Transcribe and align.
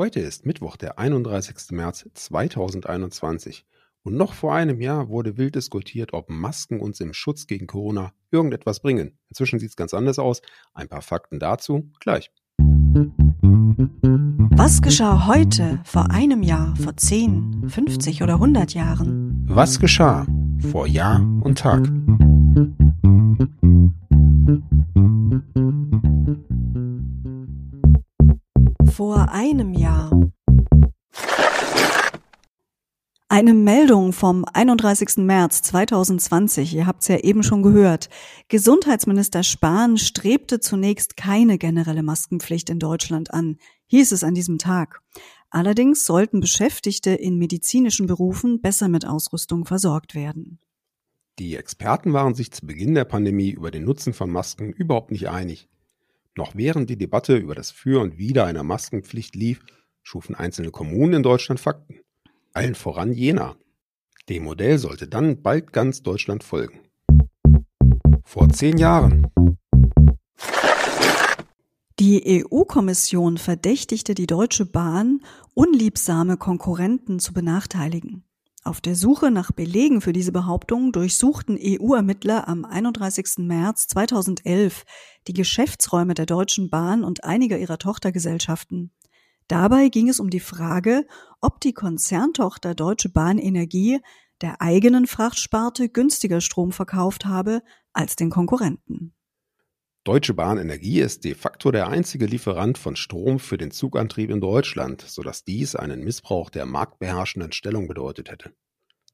Heute 0.00 0.20
ist 0.20 0.46
Mittwoch, 0.46 0.78
der 0.78 0.98
31. 0.98 1.72
März 1.72 2.08
2021 2.14 3.66
und 4.02 4.16
noch 4.16 4.32
vor 4.32 4.54
einem 4.54 4.80
Jahr 4.80 5.10
wurde 5.10 5.36
wild 5.36 5.56
diskutiert, 5.56 6.14
ob 6.14 6.30
Masken 6.30 6.80
uns 6.80 7.00
im 7.00 7.12
Schutz 7.12 7.46
gegen 7.46 7.66
Corona 7.66 8.14
irgendetwas 8.30 8.80
bringen. 8.80 9.18
Inzwischen 9.28 9.58
sieht 9.58 9.68
es 9.68 9.76
ganz 9.76 9.92
anders 9.92 10.18
aus. 10.18 10.40
Ein 10.72 10.88
paar 10.88 11.02
Fakten 11.02 11.38
dazu 11.38 11.90
gleich. 12.00 12.30
Was 14.56 14.80
geschah 14.80 15.26
heute, 15.26 15.80
vor 15.84 16.10
einem 16.10 16.42
Jahr, 16.42 16.74
vor 16.76 16.96
10, 16.96 17.68
50 17.68 18.22
oder 18.22 18.36
100 18.36 18.72
Jahren? 18.72 19.44
Was 19.48 19.80
geschah 19.80 20.26
vor 20.70 20.86
Jahr 20.86 21.20
und 21.42 21.58
Tag? 21.58 21.86
Einem 29.50 29.72
Jahr. 29.72 30.10
Eine 33.28 33.52
Meldung 33.54 34.12
vom 34.12 34.44
31. 34.44 35.18
März 35.18 35.62
2020, 35.62 36.74
ihr 36.74 36.86
habt 36.86 37.02
es 37.02 37.08
ja 37.08 37.18
eben 37.18 37.42
schon 37.42 37.62
gehört. 37.62 38.10
Gesundheitsminister 38.48 39.42
Spahn 39.42 39.98
strebte 39.98 40.60
zunächst 40.60 41.16
keine 41.16 41.58
generelle 41.58 42.04
Maskenpflicht 42.04 42.70
in 42.70 42.78
Deutschland 42.78 43.32
an, 43.32 43.56
hieß 43.86 44.12
es 44.12 44.22
an 44.22 44.34
diesem 44.34 44.58
Tag. 44.58 45.00
Allerdings 45.50 46.06
sollten 46.06 46.40
Beschäftigte 46.40 47.10
in 47.10 47.36
medizinischen 47.36 48.06
Berufen 48.06 48.60
besser 48.60 48.88
mit 48.88 49.04
Ausrüstung 49.04 49.64
versorgt 49.64 50.14
werden. 50.14 50.60
Die 51.40 51.56
Experten 51.56 52.12
waren 52.12 52.34
sich 52.34 52.52
zu 52.52 52.66
Beginn 52.66 52.94
der 52.94 53.04
Pandemie 53.04 53.50
über 53.50 53.72
den 53.72 53.84
Nutzen 53.84 54.12
von 54.12 54.30
Masken 54.30 54.72
überhaupt 54.72 55.10
nicht 55.10 55.28
einig. 55.28 55.68
Noch 56.36 56.54
während 56.54 56.90
die 56.90 56.98
Debatte 56.98 57.36
über 57.36 57.54
das 57.54 57.70
Für 57.70 58.00
und 58.00 58.18
Wider 58.18 58.44
einer 58.44 58.62
Maskenpflicht 58.62 59.34
lief, 59.34 59.64
schufen 60.02 60.34
einzelne 60.34 60.70
Kommunen 60.70 61.14
in 61.14 61.22
Deutschland 61.22 61.60
Fakten 61.60 62.00
allen 62.52 62.74
voran 62.74 63.12
Jena. 63.12 63.56
Dem 64.28 64.44
Modell 64.44 64.78
sollte 64.78 65.08
dann 65.08 65.42
bald 65.42 65.72
ganz 65.72 66.02
Deutschland 66.02 66.44
folgen. 66.44 66.80
Vor 68.24 68.48
zehn 68.50 68.76
Jahren. 68.78 69.26
Die 71.98 72.44
EU-Kommission 72.44 73.36
verdächtigte 73.36 74.14
die 74.14 74.26
Deutsche 74.26 74.64
Bahn, 74.64 75.20
unliebsame 75.54 76.36
Konkurrenten 76.36 77.18
zu 77.18 77.32
benachteiligen. 77.32 78.24
Auf 78.62 78.82
der 78.82 78.94
Suche 78.94 79.30
nach 79.30 79.52
Belegen 79.52 80.02
für 80.02 80.12
diese 80.12 80.32
Behauptung 80.32 80.92
durchsuchten 80.92 81.58
EU-Ermittler 81.58 82.46
am 82.46 82.66
31. 82.66 83.38
März 83.38 83.88
2011 83.88 84.84
die 85.28 85.32
Geschäftsräume 85.32 86.12
der 86.12 86.26
Deutschen 86.26 86.68
Bahn 86.68 87.02
und 87.02 87.24
einiger 87.24 87.56
ihrer 87.56 87.78
Tochtergesellschaften. 87.78 88.92
Dabei 89.48 89.88
ging 89.88 90.10
es 90.10 90.20
um 90.20 90.28
die 90.28 90.40
Frage, 90.40 91.06
ob 91.40 91.60
die 91.60 91.72
Konzerntochter 91.72 92.74
Deutsche 92.74 93.08
Bahn 93.08 93.38
Energie 93.38 93.98
der 94.42 94.60
eigenen 94.60 95.06
Frachtsparte 95.06 95.88
günstiger 95.88 96.42
Strom 96.42 96.70
verkauft 96.70 97.24
habe 97.24 97.62
als 97.94 98.14
den 98.14 98.28
Konkurrenten. 98.28 99.14
Deutsche 100.02 100.32
Bahn 100.32 100.56
Energie 100.56 101.00
ist 101.00 101.24
de 101.24 101.34
facto 101.34 101.70
der 101.70 101.88
einzige 101.88 102.24
Lieferant 102.24 102.78
von 102.78 102.96
Strom 102.96 103.38
für 103.38 103.58
den 103.58 103.70
Zugantrieb 103.70 104.30
in 104.30 104.40
Deutschland, 104.40 105.02
sodass 105.02 105.44
dies 105.44 105.76
einen 105.76 106.02
Missbrauch 106.02 106.48
der 106.48 106.64
marktbeherrschenden 106.64 107.52
Stellung 107.52 107.86
bedeutet 107.86 108.30
hätte. 108.30 108.54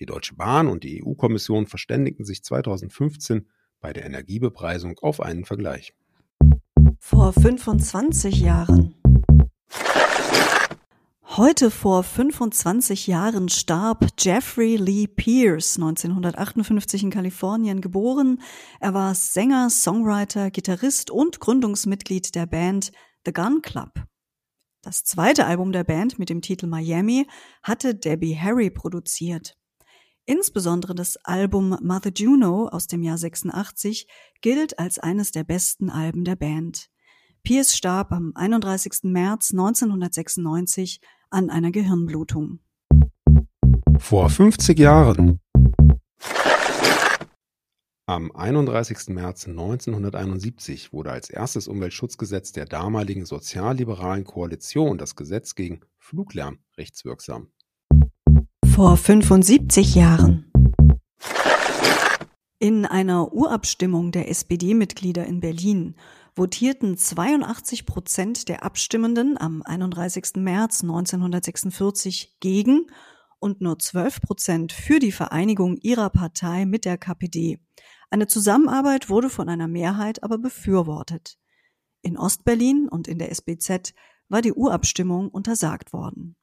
Die 0.00 0.06
Deutsche 0.06 0.34
Bahn 0.34 0.66
und 0.66 0.82
die 0.82 1.04
EU-Kommission 1.04 1.68
verständigten 1.68 2.24
sich 2.24 2.42
2015 2.42 3.48
bei 3.80 3.92
der 3.92 4.04
Energiebepreisung 4.06 4.98
auf 4.98 5.20
einen 5.20 5.44
Vergleich. 5.44 5.94
Vor 6.98 7.32
25 7.32 8.40
Jahren 8.40 8.96
Heute 11.38 11.70
vor 11.70 12.02
25 12.02 13.06
Jahren 13.06 13.48
starb 13.48 14.06
Jeffrey 14.18 14.76
Lee 14.76 15.06
Pierce, 15.06 15.76
1958 15.76 17.04
in 17.04 17.10
Kalifornien 17.10 17.80
geboren. 17.80 18.42
Er 18.80 18.92
war 18.92 19.14
Sänger, 19.14 19.70
Songwriter, 19.70 20.50
Gitarrist 20.50 21.10
und 21.10 21.40
Gründungsmitglied 21.40 22.34
der 22.34 22.44
Band 22.44 22.92
The 23.24 23.32
Gun 23.32 23.62
Club. 23.62 24.04
Das 24.82 25.04
zweite 25.04 25.46
Album 25.46 25.72
der 25.72 25.84
Band 25.84 26.18
mit 26.18 26.28
dem 26.28 26.42
Titel 26.42 26.66
Miami 26.66 27.26
hatte 27.62 27.94
Debbie 27.94 28.38
Harry 28.38 28.68
produziert. 28.68 29.56
Insbesondere 30.26 30.94
das 30.94 31.16
Album 31.24 31.78
Mother 31.80 32.12
Juno 32.14 32.68
aus 32.68 32.88
dem 32.88 33.02
Jahr 33.02 33.16
86 33.16 34.06
gilt 34.42 34.78
als 34.78 34.98
eines 34.98 35.30
der 35.30 35.44
besten 35.44 35.88
Alben 35.88 36.24
der 36.24 36.36
Band. 36.36 36.90
Pierce 37.44 37.76
starb 37.76 38.12
am 38.12 38.30
31. 38.36 39.00
März 39.02 39.50
1996 39.50 41.00
an 41.28 41.50
einer 41.50 41.72
Gehirnblutung. 41.72 42.60
Vor 43.98 44.30
50 44.30 44.78
Jahren. 44.78 45.40
Am 48.06 48.30
31. 48.30 49.08
März 49.08 49.48
1971 49.48 50.92
wurde 50.92 51.10
als 51.10 51.30
erstes 51.30 51.66
Umweltschutzgesetz 51.66 52.52
der 52.52 52.66
damaligen 52.66 53.26
sozialliberalen 53.26 54.22
Koalition 54.22 54.96
das 54.96 55.16
Gesetz 55.16 55.56
gegen 55.56 55.80
Fluglärm 55.98 56.58
rechtswirksam. 56.78 57.48
Vor 58.64 58.96
75 58.96 59.96
Jahren. 59.96 60.52
In 62.60 62.86
einer 62.86 63.32
Urabstimmung 63.32 64.12
der 64.12 64.28
SPD-Mitglieder 64.30 65.26
in 65.26 65.40
Berlin 65.40 65.96
votierten 66.34 66.96
82 66.96 67.84
Prozent 67.84 68.48
der 68.48 68.64
Abstimmenden 68.64 69.36
am 69.38 69.62
31. 69.62 70.36
März 70.36 70.82
1946 70.82 72.36
gegen 72.40 72.86
und 73.38 73.60
nur 73.60 73.78
12 73.78 74.20
Prozent 74.22 74.72
für 74.72 74.98
die 74.98 75.12
Vereinigung 75.12 75.76
ihrer 75.76 76.10
Partei 76.10 76.64
mit 76.64 76.84
der 76.84 76.96
KPD. 76.96 77.58
Eine 78.10 78.26
Zusammenarbeit 78.26 79.10
wurde 79.10 79.28
von 79.28 79.48
einer 79.48 79.68
Mehrheit 79.68 80.22
aber 80.22 80.38
befürwortet. 80.38 81.38
In 82.02 82.16
Ostberlin 82.16 82.88
und 82.88 83.08
in 83.08 83.18
der 83.18 83.30
SBZ 83.30 83.94
war 84.28 84.42
die 84.42 84.52
Urabstimmung 84.52 85.28
untersagt 85.28 85.92
worden. 85.92 86.36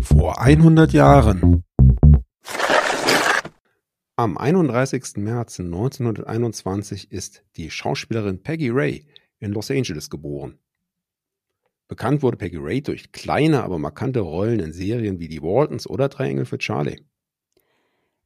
Vor 0.00 0.40
100 0.40 0.92
Jahren 0.92 1.64
am 4.16 4.38
31. 4.38 5.18
März 5.18 5.60
1921 5.60 7.12
ist 7.12 7.44
die 7.56 7.70
Schauspielerin 7.70 8.42
Peggy 8.42 8.70
Ray 8.70 9.06
in 9.38 9.52
Los 9.52 9.70
Angeles 9.70 10.08
geboren. 10.08 10.58
Bekannt 11.86 12.22
wurde 12.22 12.38
Peggy 12.38 12.56
Ray 12.56 12.82
durch 12.82 13.12
kleine, 13.12 13.62
aber 13.62 13.78
markante 13.78 14.20
Rollen 14.20 14.58
in 14.58 14.72
Serien 14.72 15.20
wie 15.20 15.28
Die 15.28 15.42
Waltons 15.42 15.86
oder 15.86 16.08
Drei 16.08 16.30
Engel 16.30 16.46
für 16.46 16.58
Charlie. 16.58 17.04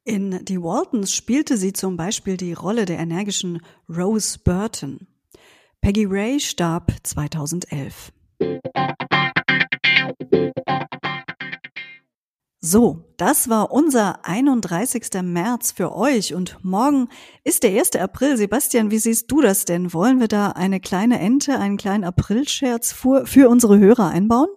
In 0.03 0.43
Die 0.45 0.59
Waltons 0.61 1.13
spielte 1.13 1.57
sie 1.57 1.73
zum 1.73 1.97
Beispiel 1.97 2.37
die 2.37 2.53
Rolle 2.53 2.85
der 2.85 2.97
energischen 2.97 3.61
Rose 3.87 4.39
Burton. 4.43 5.07
Peggy 5.81 6.05
Ray 6.05 6.39
starb 6.39 6.93
2011. 7.03 8.11
So, 12.63 13.11
das 13.17 13.49
war 13.49 13.71
unser 13.71 14.23
31. 14.23 15.23
März 15.23 15.71
für 15.71 15.95
euch 15.95 16.35
und 16.35 16.63
morgen 16.63 17.09
ist 17.43 17.63
der 17.63 17.71
1. 17.71 17.95
April. 17.95 18.37
Sebastian, 18.37 18.91
wie 18.91 18.99
siehst 18.99 19.31
du 19.31 19.41
das 19.41 19.65
denn? 19.65 19.93
Wollen 19.93 20.19
wir 20.19 20.27
da 20.27 20.51
eine 20.51 20.79
kleine 20.79 21.19
Ente, 21.19 21.57
einen 21.57 21.77
kleinen 21.77 22.03
Aprilscherz 22.03 22.91
für, 22.91 23.25
für 23.25 23.49
unsere 23.49 23.79
Hörer 23.79 24.09
einbauen? 24.09 24.47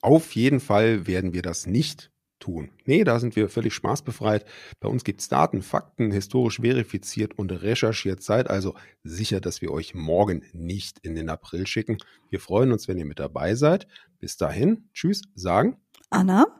Auf 0.00 0.34
jeden 0.34 0.58
Fall 0.58 1.06
werden 1.06 1.32
wir 1.32 1.42
das 1.42 1.68
nicht 1.68 2.10
tun. 2.40 2.72
Nee, 2.84 3.04
da 3.04 3.20
sind 3.20 3.36
wir 3.36 3.48
völlig 3.48 3.74
spaßbefreit. 3.74 4.44
Bei 4.80 4.88
uns 4.88 5.04
gibt 5.04 5.20
es 5.20 5.28
Daten, 5.28 5.62
Fakten, 5.62 6.10
historisch 6.10 6.58
verifiziert 6.58 7.38
und 7.38 7.52
recherchiert. 7.52 8.24
Seid 8.24 8.50
also 8.50 8.74
sicher, 9.04 9.40
dass 9.40 9.62
wir 9.62 9.70
euch 9.70 9.94
morgen 9.94 10.42
nicht 10.52 10.98
in 10.98 11.14
den 11.14 11.28
April 11.28 11.68
schicken. 11.68 11.98
Wir 12.28 12.40
freuen 12.40 12.72
uns, 12.72 12.88
wenn 12.88 12.98
ihr 12.98 13.06
mit 13.06 13.20
dabei 13.20 13.54
seid. 13.54 13.86
Bis 14.18 14.36
dahin, 14.36 14.88
tschüss, 14.94 15.22
sagen 15.36 15.76
Anna 16.12 16.59